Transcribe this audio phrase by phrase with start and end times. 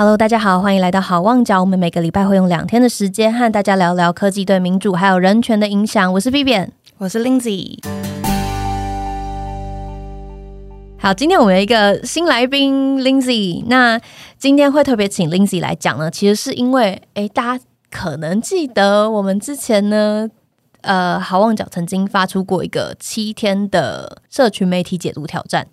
[0.00, 1.60] Hello，大家好，欢迎来到好望角。
[1.60, 6.10] 我们每个礼拜会用两天的时间和大家聊聊科技对民主还有人权的影响。
[6.14, 7.78] 我是 Vivian，我是 Lindsay。
[10.98, 13.62] 好，今天我们有一个新来宾 Lindsay。
[13.66, 14.00] 那
[14.38, 20.30] 今天会特别请 Lindsay 来讲呢，其实是因为，诶，大家可能记得我们之前呢，
[20.80, 25.66] 呃，好望角曾经发出过一个七天的社群媒体解读挑战。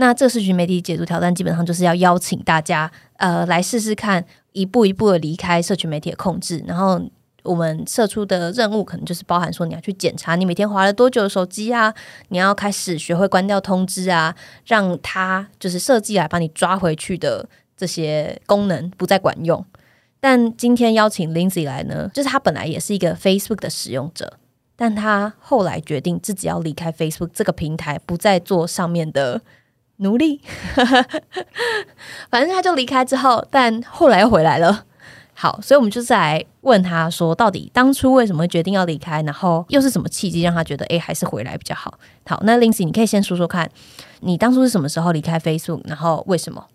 [0.00, 6.62] 那这社群媒体解读挑战基本上就是要邀请大家，呃，来试试看一步一步的离开社群媒体的控制。
[6.68, 7.02] 然后
[7.42, 11.92] 我们设出的任务可能就是包含说，你要去检查你每天划了多久的手机啊，
[12.28, 14.32] 你要开始学会关掉通知啊，
[14.66, 19.66] 让它就是设计来把你抓回去的这些功能不再管用。
[20.20, 24.34] 但今天邀请 Lindsay 来呢，就是他本来也是一个 Facebook 的使用者，
[24.76, 29.42] 但他后来决定自己要离开 Facebook 这个平台，不再做上面的。
[29.98, 30.40] 努力，
[32.30, 34.84] 反正他就离开之后，但后来又回来了。
[35.34, 41.94] 好，所以我们就再来问他说，到底当初为什么决定要离开，然后又是什么契机让他觉得，哎，还是回来比较好。
[42.26, 43.70] 好，那林夕你可以先说说看，
[44.20, 46.66] 你当初是什么时候离开飞速然后为什么？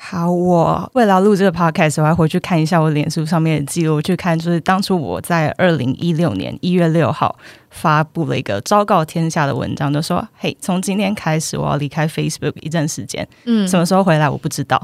[0.00, 7.36] 好，我为了录这个 podcast，我还回去看一下我脸书上面的记录，去看就是当初我在二零一六年一月六号
[7.70, 14.80] 发布了一个昭告天下的文章，就说：“嘿，从今天开始我要离开 Facebook 一段时间，嗯，什么时候回来我不知道。”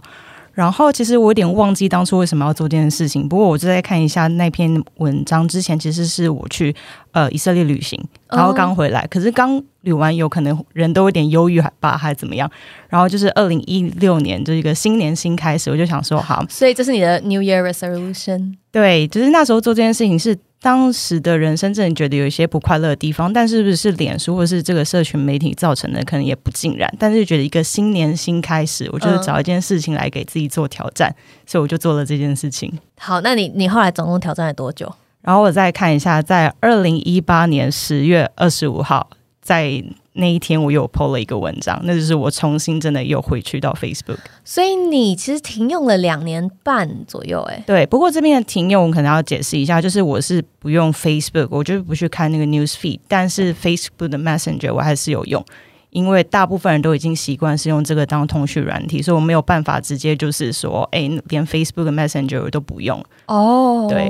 [0.53, 6.75] 然后其实我有点忘记当初为什么要做这件事情，不过我就在看一下那篇文章之前，其实是我去
[7.15, 7.99] 呃以色列旅行，
[8.29, 12.51] 然后刚回来，可是刚旅完游可能人都有点忧郁吧，还是怎么样？
[12.91, 20.37] 然后就是二零一六年就一个新年新开始，我就想说好，所以这是你的 New Year Resolution，对，就是那时候做这件事情是。
[20.65, 26.91] 当时的人生真的觉得有一些不快乐的地方，但是不是脸书或是这个社群媒体造成的，可能也不尽然。
[26.99, 32.73] 但是觉得一个新年新开始，我就是找一件事情来给自己做挑战，所以我就做了这件事情。
[32.97, 34.91] 好，那你你后来总共挑战了多久？
[35.25, 39.09] 然后我再看一下，在二零一八年十月二十五号，
[39.43, 39.83] 在。
[40.17, 44.19] 那一天我又 PO 了一个文章，那就是我重新真的又回去到 Facebook。
[44.45, 47.85] 所以你其实停用了两年半左右，哎，对。
[47.87, 55.45] 不过这边的停用可能要解释一下，就是我是不用 Facebook，我就是不去看那个 News Feed，但是 Facebook 的 Messenger 我还是有用，
[55.91, 63.05] 因为大部分人都已经习惯是用这个当通讯软体，所以我没有办法直接就是说，哎，连 Facebook Messenger 我都不用。
[63.27, 64.09] 哦，对。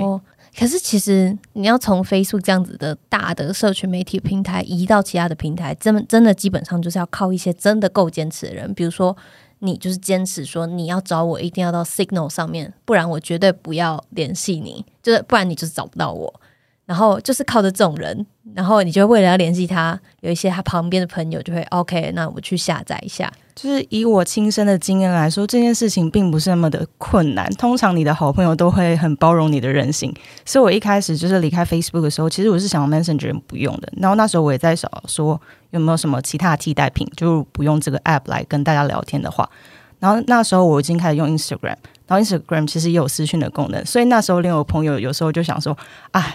[0.57, 8.73] 可是，其实你要从飞速这样子的大的社群媒体平台移到其他的平台，真真的基本上就是要靠一些真的够坚持的人。
[8.73, 9.17] 比如说，
[9.59, 16.41] 你就是坚持说你要找我，一定要到 Signal 上面，不然我绝对不要联系你，就是不然你就是找不到我。
[16.87, 23.33] 然后就是靠着这种人，然后你就为了要联系他，有一些他旁边的朋友就会 OK，那我去下载一下。
[23.55, 27.49] 就是以我亲身的经验来说，这件事情并不是那么的困难。
[27.55, 30.13] 通常你的好朋友都会很包容你的任性，
[30.45, 33.91] 所以我一开始就是离开 Facebook 的时候，其实我是想 Messenger 不用的。
[33.97, 35.41] 然后那时候我也在想说
[35.71, 39.49] 有没有什么其他替代品，就不用这个 App 来跟大家聊天的话。
[40.01, 45.75] 然后那时候我已经开始用 Instagram，然后 Instagram 其实也有私讯的功能，所以那时候连我朋友有时候就想说
[46.11, 46.35] 啊。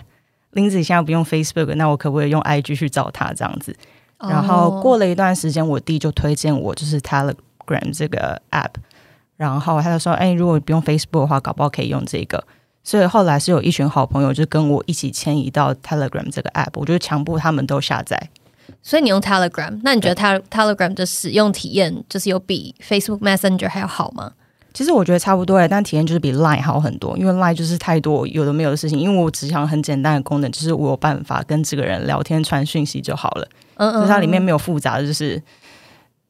[0.51, 3.75] 林子现在不用 Facebook，那我可不可以用 IG 去找他这样子？
[4.19, 8.73] 然后过了一段时间，我弟就推荐我就是 Telegram 这个 App，
[9.37, 12.43] 然后他就说：“哎，如果不用 Facebook 的话，搞不好可以用这个。”
[12.83, 18.29] 所以后来是有一群好朋友就跟我一起迁移到 Telegram 这个 App，我就强迫他们都下载。
[18.81, 24.33] 所以你用 Telegram，那你觉得 Telegram 的使用体验就是有比 Facebook Messenger 还要好吗？
[24.73, 28.99] 其实我觉得差不多哎但体验就是比 Line 好很多，因为 Line 就是太多有的没有的事情。
[28.99, 33.47] 因为我只想很简单的功能，就是我有办法跟这个人聊天、传讯息就好了。
[33.75, 35.41] 嗯嗯，它里面没有复杂的，就是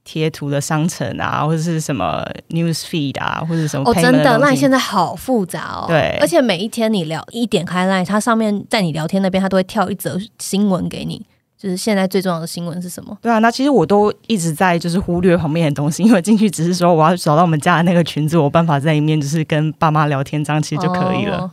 [0.04, 3.90] 贴图的商城啊，或者是什么 News Feed 啊，或者什么。
[3.90, 5.86] 哦，真的，Line 现在好复杂哦。
[5.88, 11.26] 对，而且每一天你聊一点开 Line，它上面在你聊天那边，它都会跳一则新闻给你。
[11.60, 13.18] 就是现在最重要的新闻是什么？
[13.22, 21.52] 对啊，那其实我都一直在就是忽略旁边的东西，因为进去只是说我要找到我们家的那个裙子，我办法在里面就是跟爸妈聊天，这样其实就可以了。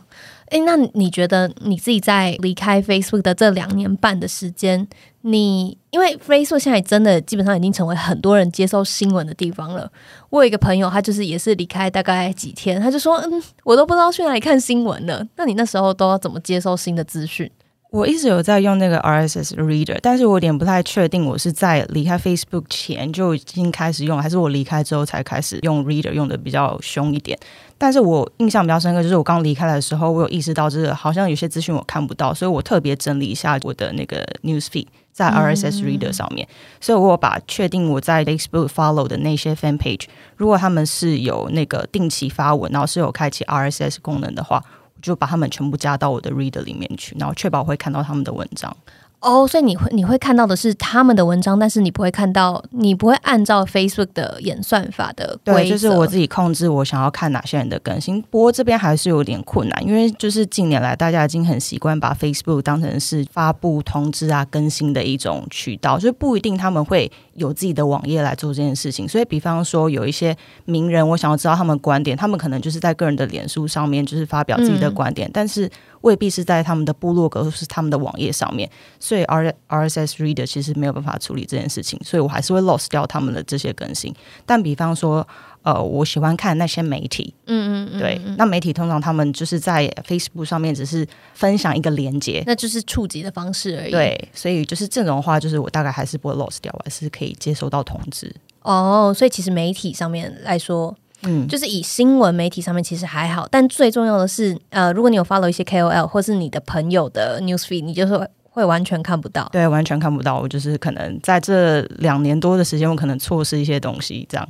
[0.49, 4.87] 哎，那你觉得你自己在离开 Facebook 的这两年半的时间，
[5.23, 9.91] 你因为 Facebook 现在真的基本上已经成为很多人接收新闻的地方了。
[10.29, 17.51] 我有一个朋友，他就是也是离开大概几天，他就说：“嗯，我都不知道去哪里看新闻了。”那你那时候都要怎么接收新的资讯？
[17.97, 27.35] 我一直有在用那个 RSS Reader，但是我有点不太确定，我是在离开 Facebook 前就已经开始用，还是我离开之后才开始用 Reader 用的比较凶一点。
[27.75, 36.47] 但是我印象比较深刻，就是我刚离开的时候，我有意识到，就是好像有些资讯我看不到，所以我特别整理一下我的那个 News Feed 在 RSS Reader 上面，
[36.79, 40.03] 所以我把确定我在 Facebook follow 的那些 Fan Page，
[40.35, 44.63] 如果他们是有那个定期发文，然后是有开启 RSS 功能的话。
[45.01, 48.75] 就把他们全部加到我的 Reader 里面去，然后确保会看到他们的文章。
[49.19, 58.21] 哦，所以你会你会看到的是他们的文章，但是你不会看到，你不会按照 Facebook 的演算法的对，就是我自己控制我想要看哪些人的更新。
[58.29, 69.07] 不过这边还是有点困难，因为就是近年来大家已经很习惯把 Facebook 当成是发布通知啊、更新的一种渠道，所以不一定他们会有自己的网页来做这件事情。
[69.07, 70.35] 所以，比方说有一些
[70.65, 75.67] 名人，我想要知道他们观点，他们可能就是在个人的脸书上面就是发表自己的观点，但是。
[76.01, 84.13] 未必是在他们的部落格或是他们的网页上面，所以 R R S S Reader 其实没有办法处理这件事情，所以我还是会 lost 掉他们的这些更新。
[84.45, 85.27] 但比方说，
[85.63, 93.91] 呃，我喜欢看那些媒体，嗯嗯嗯，对，那媒体通常他们就是在 Facebook 上面只是分享一个连接，那就是触及的方式而已。
[93.91, 98.33] 对，所以就是这种话，就是我大概还是不会 lost 掉，我还是可以接收到通知。
[98.61, 100.95] 哦，所以其实媒体上面来说。
[101.23, 109.47] 嗯，就是以新闻媒体上面其实还好，但最重要的是，呃，如果你有 follow 一些 KOL 或是你的朋友的 newsfeed，你就是会完全看不到。
[109.51, 110.39] 对，完全看不到。
[110.39, 114.49] 我就是可能在这两年多的时间，我可能错失一些东西，这样。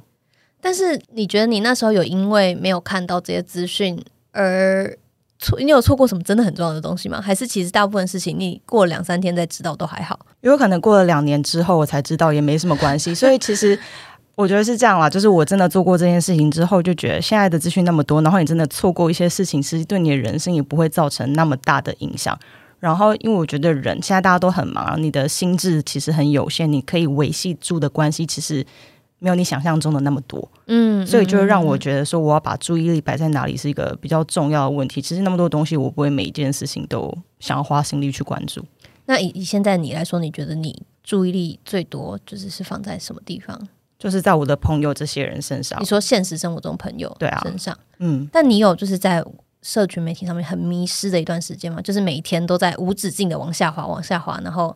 [0.62, 4.01] 但是你觉得你那时候有因为没有看到这些资讯
[4.31, 4.98] 而
[5.39, 5.59] 错？
[5.59, 7.21] 你有错过什么真的很重要的东西吗？
[7.21, 10.18] 还是其实大部分事情你过两三天再知道都还好？
[10.42, 13.13] 有可能过了两年之后我才知道，也没什么关系。
[13.13, 13.77] 所以其实。
[14.38, 22.38] 我觉得是这样啦，就是我真的做过这件事情之后，就觉得现在的资讯那么多，然后你真的错过一些事情，其实对你的人生也不会造成那么大的影响。
[22.79, 28.65] 然后，因为我觉得人现在大家都很忙，你的心智其实很有限，你可以维系住的关系其实
[29.19, 30.47] 没有你想象中的那么多。
[30.68, 35.01] 嗯，所以就让我觉得说，我要把注意力摆在哪里是一个比较重要的问题。
[35.01, 38.63] 其实那么多东西，我不会每一件事情都想要花心力去关注。
[39.06, 43.59] 那以以现在你来说，你觉得你注意力最多就是是放在什么地方？
[43.97, 49.23] 就是在我的朋友这些人身上，你说现实生活中朋友对啊身上，嗯，但你有就是在
[49.67, 51.81] 社群媒体上面很迷失的一段时间嘛？
[51.81, 54.73] 就是每一天都在无止境的往下滑，往下滑，然后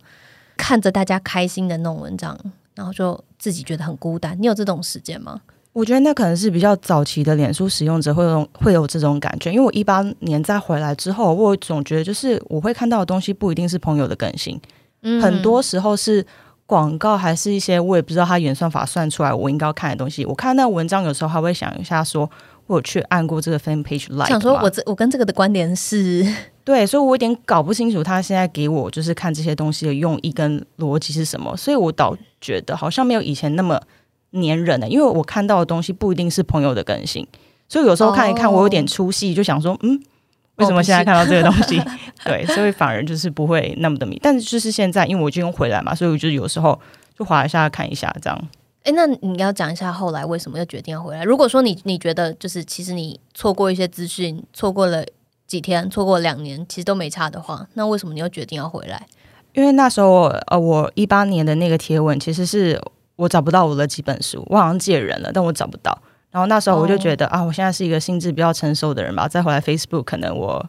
[0.57, 2.37] 看着大家开心的那种文章，
[2.75, 4.37] 然后就自己觉得很孤单。
[4.37, 5.39] 你有这种时间吗？
[5.71, 14.59] 我觉得那可能是比较早期的脸书使用者会有会有这种感觉，因为我一八年再回来之后，我总觉得就是我会看到的东西不一定是朋友的更新，
[15.03, 16.25] 嗯，很多时候是。
[16.71, 20.25] 广告还是一些我也不知道它演算法算出来我应该要看的东西。
[20.25, 22.31] 我看那文章有时候还会想一下，说
[22.65, 26.25] 我去按过这个 fan page like，想说我这我跟这个的观点是
[26.63, 31.57] 对，所以我有点搞不清楚他现在给我就是看这些东西的用意跟逻辑是什么。
[31.57, 33.77] 所以我倒觉得好像没有以前那么
[34.31, 37.27] 粘人了，因为我看到的东西不一定是朋友的更新，
[37.67, 40.01] 所以有时候看一看我有点出戏，就想说嗯。
[40.61, 41.81] 为什么现在看到这个东西？
[42.23, 44.19] 对，所以反而就是不会那么的迷。
[44.21, 46.79] 但是就是现在，因为我就用回来嘛，所以我就有时候
[47.17, 48.49] 就划一下看一下这样。
[48.83, 51.23] 哎，那你要讲一下后来为什么又决定要回来？
[51.23, 55.05] 如果说你你觉得就是其实你错过一些资讯，错过了
[55.45, 59.05] 几天，错过两年，其实都没差的话，那为什么你又决定要回来？
[59.53, 62.81] 因为那时候呃，我一八年的那个贴文，其实是
[63.17, 65.97] 我找不到我的几本书，我好像借人了，但我找不到。
[66.31, 70.65] 然后那时候我就觉得啊，我现在是一个心智比较成熟的人吧，再回来 Facebook 可能我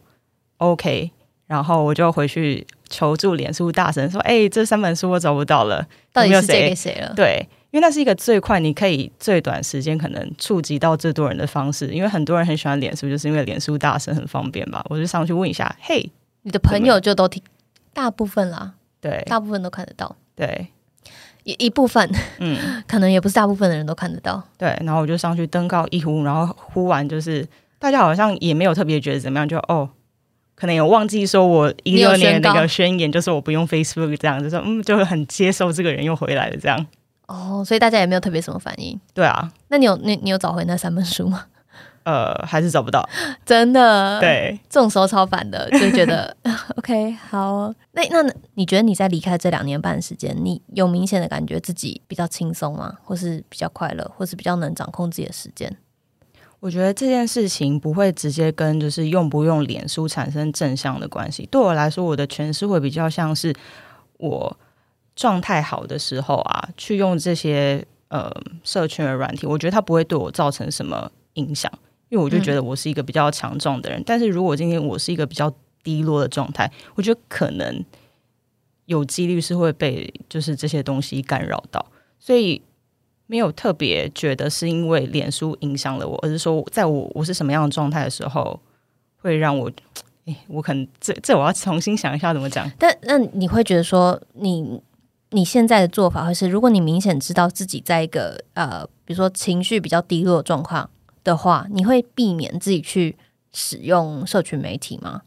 [0.57, 1.09] OK，
[1.47, 7.13] 然后我就回去求助脸书大神说，哎，这三本书我找不到了，到底是借给谁了？
[7.15, 14.85] 对，因为那是一个最快，你可以最短时间可能触及到最多人的方式，因为很多人很喜欢脸书，就是因为脸书大神很方便吧。
[14.89, 17.41] 我就上去问一下，嘿，你的朋友就都听，
[17.93, 20.67] 大部分啦，对，大部分都看得到，对。
[21.43, 22.09] 一一部分，
[22.39, 22.57] 嗯，
[22.87, 24.41] 可能也不是大部分的人都看得到。
[24.57, 27.45] 对，然后我就上去登高一呼，然后呼完就是
[27.79, 29.89] 大家好像也没有特别觉得怎么样，就哦，
[30.55, 36.85] 可能有忘记说我一六年那个宣言，就是我不用 Facebook 这样，就说嗯，就很接受这个人又回来了这样。
[37.27, 38.99] 哦，所以大家也没有特别什么反应。
[39.13, 41.45] 对啊，那你有你你有找回那三本书吗？
[42.03, 43.07] 呃，还是找不到，
[43.45, 44.19] 真的。
[44.19, 46.35] 对， 这种时候超烦的，就觉得
[46.77, 47.73] OK 好。
[47.93, 52.95] 那那你觉得你在离开这两年半时间，你有明显的感觉自己比较轻松吗？
[53.03, 55.75] 或是比较快乐，或是比较能掌控自己的时间？
[56.59, 61.45] 我觉得这件事情不会直接跟就是用不用脸书产生正向的关系。
[61.51, 63.53] 对我来说，我的诠释会比较像是
[64.17, 64.57] 我
[65.15, 68.31] 状态好的时候啊，去用这些呃
[68.63, 71.69] 社群的软体，我觉得它不会对我造成什么影响。
[72.13, 75.51] 因为我就觉得我是一个比较强壮的人，但是如果今天我是一个比较
[75.81, 77.83] 低落的状态，我觉得可能
[78.85, 81.83] 有几率是会被就是这些东西干扰到，
[82.19, 82.61] 所以
[83.25, 88.59] 没有特别觉得是因为脸书影响了我，而是说在我我是什么样的状态的时候，
[89.17, 89.71] 会让我，
[90.27, 92.69] 哎，我可能这这我要重新想一下怎么讲。
[92.77, 94.79] 但那你会觉得说，你
[95.31, 100.87] 你现在的做法会是，如果你明显知道自己在一个呃，比如说情绪比较低落状况
[101.23, 103.15] 的话，你会避免自己去
[103.51, 105.21] 使用社群媒体吗？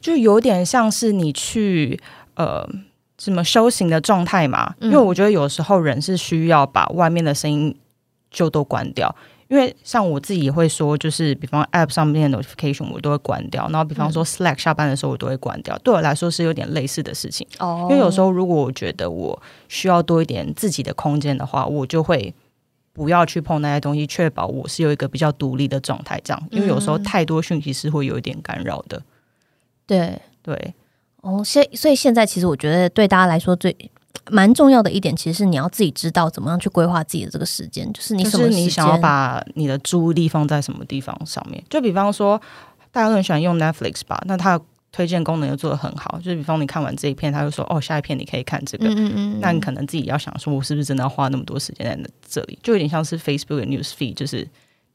[0.00, 2.00] 就有点像是你去
[2.34, 2.68] 呃
[3.18, 7.74] 什么修行的状态嘛，因为我觉得有时候人是需要把外面的声音
[8.30, 9.12] 就都关掉，
[9.48, 17.46] 因为像我自己也会说，就是比方 App 上面的 notification 我都会关掉，然后比方说 Slack 下班的时候我都会关掉，对我来说是有点类似的事情。
[17.58, 22.32] 哦，因为有时候如果我觉得我需要多一点自己的空间的话，我就会
[22.98, 29.00] 不要去碰那些东西，确保我是有一个比较独立的状态，这样，因为有时候太多讯息是会有一点干扰的。
[29.86, 30.74] 对对，
[31.20, 33.74] 哦，现所以现在其实我觉得对大家来说最
[34.32, 41.62] 蛮重要的一点，其实是你要自己知道怎么样去规划自己的这个时间，就是你什么你想要把你的注意力放在什么地方上面。
[41.70, 42.42] 就比方说，
[42.90, 44.60] 大家都很喜欢用 Netflix 吧，那它
[44.98, 52.58] 推荐功能又做的很好，就是比方你看完这一片，他就说哦，下一片你可以看这个，嗯嗯嗯，那你可能自己要想说，我是不是真的要花那么多时间在这里？
[52.64, 54.44] 就有点像是 Facebook 的 News Feed，就是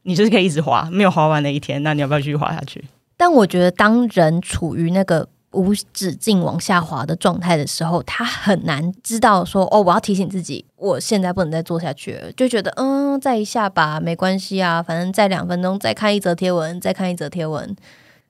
[0.01, 2.83] 你就是可以一直滑，没有滑完的一天，那你要不要继续滑下去？
[3.15, 17.73] 但我觉得，当人处于那个无止境往下滑的状态的时候，他很难知道说：“哦，我要提醒自己，我现在不能再做下去了。”就觉得，嗯，再一下吧，没关系啊，反正再两分钟，再看一则贴文，再看一则贴文。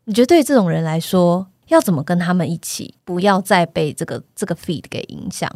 [0.05, 5.49] 你觉得对这种人来说，要怎么跟他们一起，不要再被这个这个 feed 给影响？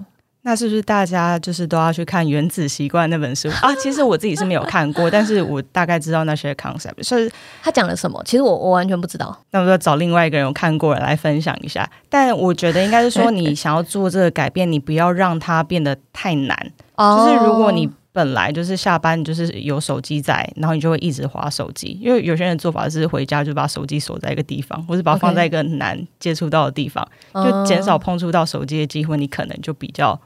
[0.43, 3.75] 那是不是大家就是都要去看《原子习惯》那本书 啊？
[3.75, 7.03] 其实我自己是没有看过，但是我大概知道那些 concept。
[7.03, 7.29] 所以
[7.61, 8.21] 他讲了什么？
[8.23, 9.37] 其实我我完全不知道。
[9.51, 11.89] 那我就找另外一个人有看过来分享一下。
[12.07, 16.57] 但我觉得应该是说，你想要做这个改变，你不要让它变得太难。
[16.97, 21.99] 就是如果你本来就是下班就是有手机在，然后你就会一直划手机。
[22.01, 30.19] 因为有些人做法是回家就把手机锁在一个地方，或是把它放在一个难接触到的地方，就减少碰触到手机的机会，你可能就比较。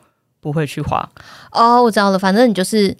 [0.43, 1.07] 不会去划
[1.51, 2.17] 哦，我知道了。
[2.17, 2.97] 反正你就是，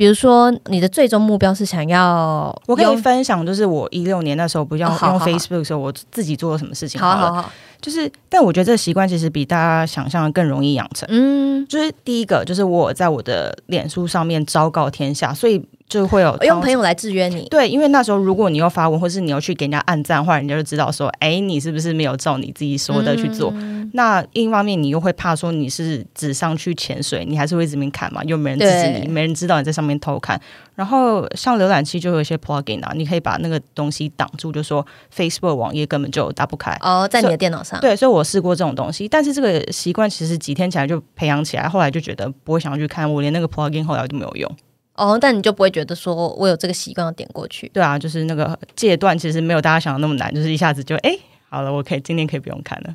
[0.00, 6.98] 比如说你的最终目标是想要，我可以分享，就是我一六年那时候不要用 Facebook 的时候，我自己做了什么事情。
[6.98, 7.52] 好好好，
[7.82, 11.06] 就是，但我觉得这个习惯其实比大家想象的更容易养成。
[11.12, 15.62] 嗯，就是第一个，就是我在我的脸书上面昭告天下，所以。
[15.90, 23.52] 就会有用朋友来制约你，对，因为那时候如果你要发文，或是你要去给人家按赞，话人家就知道说，哎，你是不是没有照你自己说的去做？
[23.92, 30.40] 那另一方面，你又会怕说你是纸上去潜水，你还是会这边看嘛，又没人制止你，没人知道你在上面偷看。
[30.74, 37.78] 然后像浏览器就有一些 plugin 啊，你可以把那个东西挡住，就说 Facebook 网页根本就打不开哦，在你的电脑上。
[37.80, 44.50] 对，所以我试过这种东西，但是这个习惯其实几天起来就培养起来，后来就觉得不会想要去看，我连那个 plugin 后来都没有用。
[44.94, 47.68] 哦，但你就不会觉得说我有这个习惯要点过去？
[47.68, 51.16] 对啊，就是那个戒断其实没有大家想的那么难，就是一下子就哎，
[51.48, 52.94] 好了，我可以今天可以不用看了。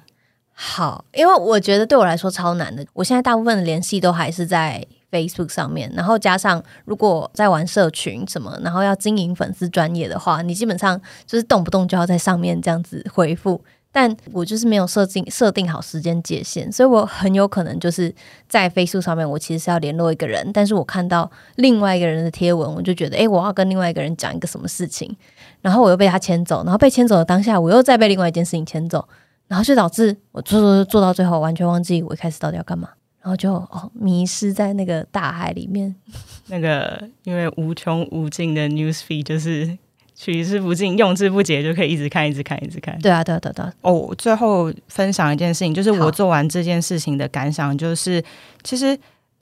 [0.58, 2.86] 好，因为我觉得对我来说超难的。
[2.94, 4.82] 我现在大部分的联系都还是在
[5.12, 13.62] Facebook 上面，然后加上如果在玩社群什么，然后要经营粉丝专业的话，你基本上就是动不动就要在上面这样子回复。
[13.92, 18.14] 但我就是没有设定设定好时间界限，所以我很有可能就是
[18.50, 25.16] 在飞速上面，我其实是要联络一个人，但是我看到另外一个人的贴文，我就觉得，哎，我要跟另外一个人讲一个什么事情，
[25.62, 29.08] 然后我又被他牵走，然后被牵走的当下，我又再被另外一件事情牵走，
[29.48, 32.90] 然后就导致我做做做到最后，完全忘记我一开始到底要干嘛，
[33.22, 35.96] 然后就哦迷失在那个大海里面，
[36.48, 39.78] 那个因为无穷无尽的 news feed 就是。
[40.18, 42.98] 取之不尽，用之不竭，就可以一直看，一直看，一直看。
[43.02, 43.66] 对啊，对啊，对啊对。
[43.82, 48.24] 哦，最后分享一件事情，就是我做完这件事情的感想，就是
[48.64, 48.98] 其实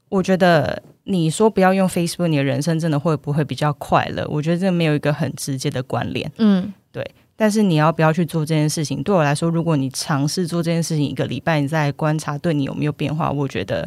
[0.10, 4.26] 我觉得你说不要用 Facebook，你的人生真的会不会比较快乐？
[4.28, 6.32] 我觉得这没有一个很直接的关联。
[6.40, 7.08] 嗯，对。
[7.44, 9.04] 但是你要不要去做这件事情？
[9.04, 13.86] 对我来说，如果你尝试做这件事情一个礼拜，你再观察对你有没有变化，我觉得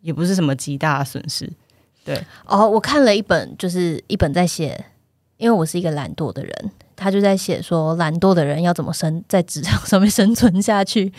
[0.00, 1.52] 也不是什么极大的损失。
[2.02, 2.18] 对。
[2.46, 4.82] 哦，我看了一本，就是一本在写。
[5.36, 11.12] 因为我是一个懒惰的人，他就在写说懒惰的人要怎么生在职场 上面生存下去。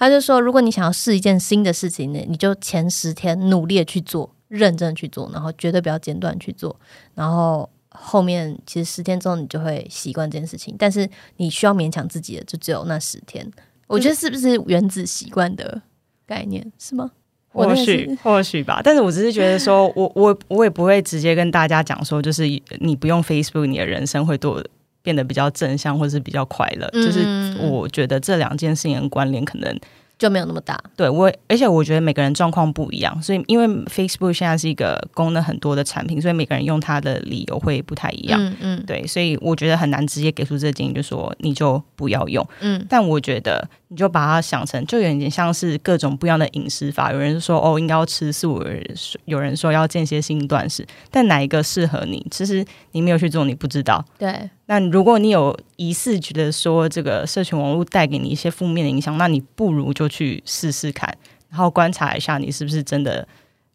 [0.00, 6.74] 他就说，如果你想要试一件新的事情呢，你就前十天努力的去做，认真去做，然后绝对不要间断去做。
[7.14, 7.70] 然后
[8.02, 13.46] 后面其实十天之后你就会习惯这件事情，但是你需要勉强自己的就只有那十天。
[13.86, 15.80] 我觉得是不是原子习惯的
[16.26, 17.10] 概念是吗？
[17.52, 22.44] 或许或许吧，但是我只是觉得说， 我我我也不会直接跟大家讲说，就是
[22.78, 24.64] 你不用 Facebook，你的人生会多
[25.02, 26.88] 变得比较正向，或者是比较快乐。
[26.90, 29.78] 就是我觉得这两件事情的关联可能。
[30.20, 52.62] 就没有那么大，对我，而且我觉得每个人状况不一样，所以因为 Facebook 现在是一个功能很多的产品，所以每个人用它的理由会不太一样，嗯嗯，对，所以我觉得很难直接给出这个建议，就说你就不要用，嗯，但我觉得你就把它想成，就有点像是各种不一样的饮食法，有人说哦应该要吃素，有人有人说要间歇性断食，但哪一个适合你，其实
[52.92, 54.50] 你没有去做，你不知道，对。
[54.70, 61.12] 那如果你有疑似觉得说这个社群网络带给你一些负面的影响，那你不如就去试试看，
[61.48, 63.26] 然后观察一下你是不是真的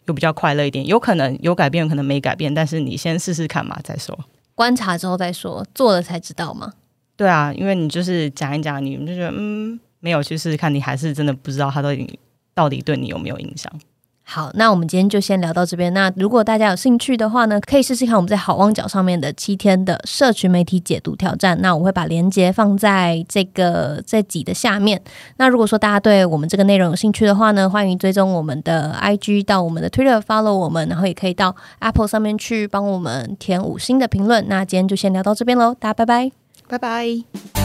[0.05, 0.87] 有比较快乐一点。
[0.87, 4.17] 有可能有改变，可能没改变，但是你先试试看嘛，再说。
[4.55, 6.71] 观察之后再说，做了才知道嘛？
[7.17, 12.17] 对啊，因为你就是讲一讲，你就觉得嗯，没有去试试看，你还是真的不知道它到底
[12.53, 13.69] 到底对你有没有影响。
[14.27, 15.93] 好，那我们今天就先聊到这边。
[15.93, 21.55] 那如果大家有兴趣的话呢，可以试试看我们在好望角上面的七天的社群媒体解读挑战。
[21.61, 24.99] 那我会把链接放在这个这集的下面。
[25.37, 34.43] 那如果说大家对我们这个内容有兴趣的话呢，欢迎追踪我们的 IG 到我们的 Twitter follow 我们，然后也可以到 Apple 上面去帮我们填五星的评论。
[34.49, 36.31] 那今天就先聊到这边喽，大家拜拜，
[36.67, 37.64] 拜拜。